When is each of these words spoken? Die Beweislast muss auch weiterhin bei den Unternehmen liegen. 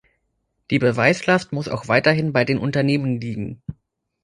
Die 0.71 0.79
Beweislast 0.79 1.51
muss 1.53 1.67
auch 1.67 1.87
weiterhin 1.87 2.33
bei 2.33 2.43
den 2.43 2.57
Unternehmen 2.57 3.21
liegen. 3.21 3.61